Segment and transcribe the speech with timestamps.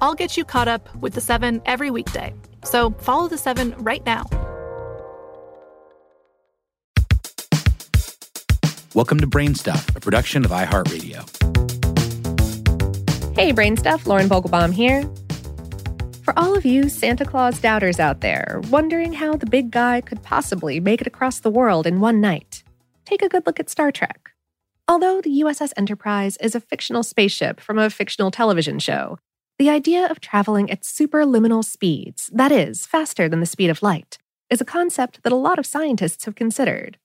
[0.00, 2.34] I'll get you caught up with the seven every weekday.
[2.64, 4.24] So follow the seven right now.
[8.94, 11.28] Welcome to Brainstuff, a production of iHeartRadio.
[13.34, 15.02] Hey, Brainstuff, Lauren Vogelbaum here.
[16.22, 20.22] For all of you Santa Claus doubters out there, wondering how the big guy could
[20.22, 22.62] possibly make it across the world in one night,
[23.04, 24.30] take a good look at Star Trek.
[24.86, 29.18] Although the USS Enterprise is a fictional spaceship from a fictional television show,
[29.58, 34.18] the idea of traveling at superluminal speeds, that is, faster than the speed of light,
[34.50, 36.98] is a concept that a lot of scientists have considered.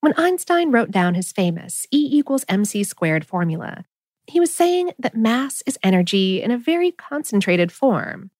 [0.00, 3.84] When Einstein wrote down his famous E equals mc squared formula,
[4.26, 8.30] he was saying that mass is energy in a very concentrated form.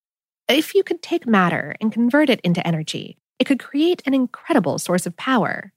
[0.49, 4.79] If you could take matter and convert it into energy, it could create an incredible
[4.79, 5.73] source of power.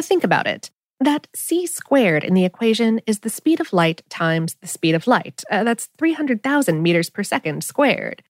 [0.00, 0.70] Think about it.
[0.98, 5.06] That c squared in the equation is the speed of light times the speed of
[5.06, 5.42] light.
[5.50, 8.22] Uh, that's 300,000 meters per second squared.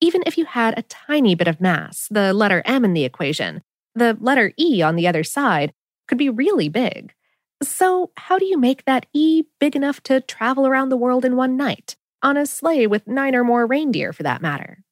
[0.00, 3.62] Even if you had a tiny bit of mass, the letter m in the equation,
[3.96, 5.72] the letter e on the other side
[6.06, 7.14] could be really big.
[7.62, 11.34] So, how do you make that e big enough to travel around the world in
[11.34, 14.84] one night, on a sleigh with nine or more reindeer for that matter?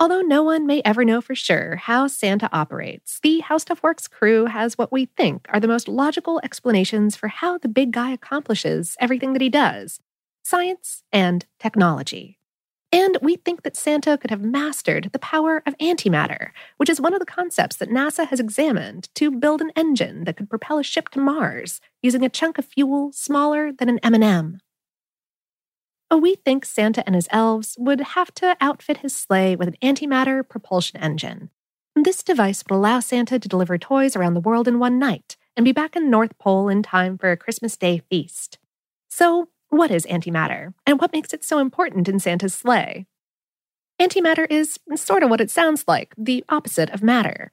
[0.00, 4.06] Although no one may ever know for sure how Santa operates, the How Stuff Works
[4.06, 8.12] crew has what we think are the most logical explanations for how the big guy
[8.12, 9.98] accomplishes everything that he does
[10.44, 12.38] science and technology.
[12.90, 17.12] And we think that Santa could have mastered the power of antimatter, which is one
[17.12, 20.84] of the concepts that NASA has examined to build an engine that could propel a
[20.84, 24.60] ship to Mars using a chunk of fuel smaller than an M&M.
[26.10, 29.76] Oh, we think Santa and his elves would have to outfit his sleigh with an
[29.82, 31.50] antimatter propulsion engine.
[31.94, 35.64] This device would allow Santa to deliver toys around the world in one night and
[35.64, 38.58] be back in North Pole in time for a Christmas Day feast.
[39.08, 43.06] So, what is antimatter, and what makes it so important in Santa's sleigh?
[44.00, 47.52] Antimatter is sort of what it sounds like the opposite of matter.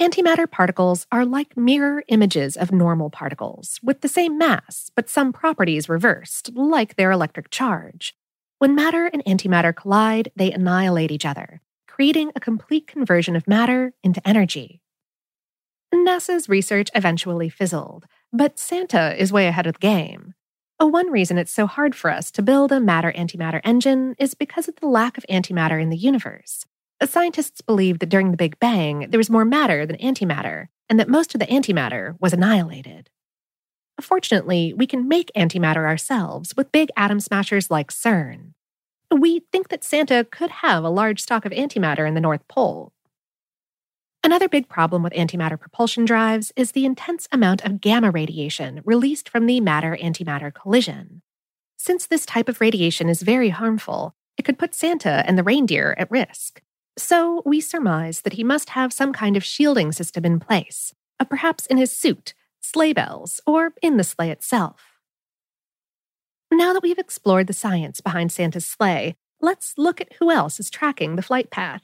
[0.00, 5.32] Antimatter particles are like mirror images of normal particles, with the same mass, but some
[5.32, 8.16] properties reversed, like their electric charge.
[8.58, 13.92] When matter and antimatter collide, they annihilate each other, creating a complete conversion of matter
[14.02, 14.80] into energy.
[15.94, 20.34] NASA's research eventually fizzled, but Santa is way ahead of the game.
[20.80, 24.66] One reason it's so hard for us to build a matter antimatter engine is because
[24.66, 26.66] of the lack of antimatter in the universe.
[27.02, 31.08] Scientists believe that during the Big Bang, there was more matter than antimatter, and that
[31.08, 33.10] most of the antimatter was annihilated.
[34.00, 38.54] Fortunately, we can make antimatter ourselves with big atom smashers like CERN.
[39.10, 42.92] We think that Santa could have a large stock of antimatter in the North Pole.
[44.24, 49.28] Another big problem with antimatter propulsion drives is the intense amount of gamma radiation released
[49.28, 51.22] from the matter antimatter collision.
[51.76, 55.94] Since this type of radiation is very harmful, it could put Santa and the reindeer
[55.98, 56.62] at risk.
[56.96, 61.24] So we surmise that he must have some kind of shielding system in place, uh,
[61.24, 65.00] perhaps in his suit, sleigh bells, or in the sleigh itself.
[66.52, 70.70] Now that we've explored the science behind Santa's sleigh, let's look at who else is
[70.70, 71.82] tracking the flight path.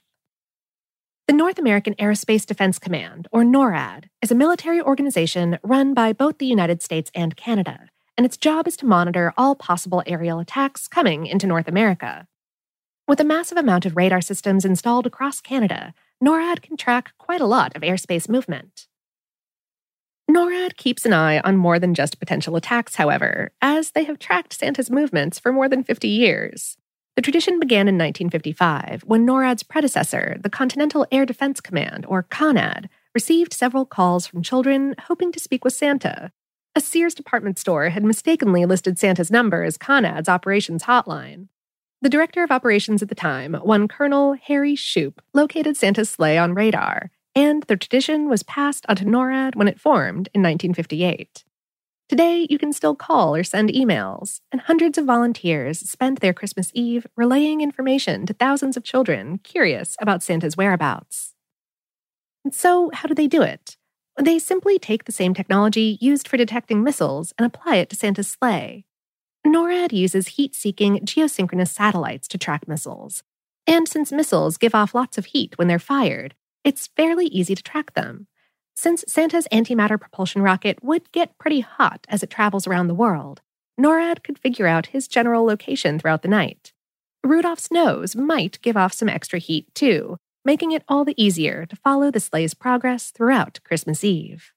[1.26, 6.38] The North American Aerospace Defense Command, or NORAD, is a military organization run by both
[6.38, 10.86] the United States and Canada, and its job is to monitor all possible aerial attacks
[10.86, 12.26] coming into North America.
[13.10, 17.44] With a massive amount of radar systems installed across Canada, NORAD can track quite a
[17.44, 18.86] lot of airspace movement.
[20.30, 24.52] NORAD keeps an eye on more than just potential attacks, however, as they have tracked
[24.52, 26.76] Santa's movements for more than 50 years.
[27.16, 32.88] The tradition began in 1955 when NORAD's predecessor, the Continental Air Defense Command, or CONAD,
[33.12, 36.30] received several calls from children hoping to speak with Santa.
[36.76, 41.48] A Sears department store had mistakenly listed Santa's number as CONAD's operations hotline.
[42.02, 46.54] The director of operations at the time, one Colonel Harry Shoup, located Santa's sleigh on
[46.54, 51.44] radar, and the tradition was passed onto NORAD when it formed in 1958.
[52.08, 56.70] Today, you can still call or send emails, and hundreds of volunteers spend their Christmas
[56.72, 61.34] Eve relaying information to thousands of children curious about Santa's whereabouts.
[62.46, 63.76] And so, how do they do it?
[64.18, 68.28] They simply take the same technology used for detecting missiles and apply it to Santa's
[68.28, 68.86] sleigh.
[69.46, 73.22] NORAD uses heat seeking geosynchronous satellites to track missiles.
[73.66, 77.62] And since missiles give off lots of heat when they're fired, it's fairly easy to
[77.62, 78.26] track them.
[78.76, 83.40] Since Santa's antimatter propulsion rocket would get pretty hot as it travels around the world,
[83.80, 86.72] NORAD could figure out his general location throughout the night.
[87.24, 91.76] Rudolph's nose might give off some extra heat, too, making it all the easier to
[91.76, 94.52] follow the sleigh's progress throughout Christmas Eve.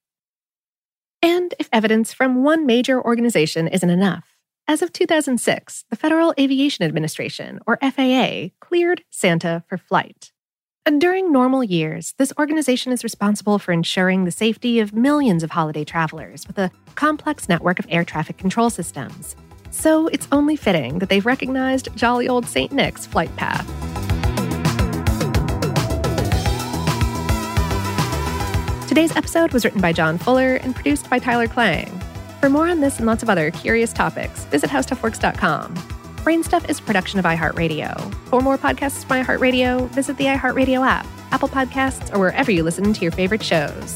[1.22, 4.33] And if evidence from one major organization isn't enough,
[4.66, 10.32] as of 2006, the Federal Aviation Administration, or FAA, cleared Santa for flight.
[10.86, 15.52] And during normal years, this organization is responsible for ensuring the safety of millions of
[15.52, 19.36] holiday travelers with a complex network of air traffic control systems.
[19.72, 22.72] So it's only fitting that they've recognized jolly old St.
[22.72, 23.68] Nick's flight path.
[28.88, 32.03] Today's episode was written by John Fuller and produced by Tyler Klang.
[32.44, 35.74] For more on this and lots of other curious topics, visit howstuffworks.com.
[36.26, 38.14] Brainstuff is a production of iHeartRadio.
[38.26, 42.92] For more podcasts from iHeartRadio, visit the iHeartRadio app, Apple Podcasts, or wherever you listen
[42.92, 43.96] to your favorite shows.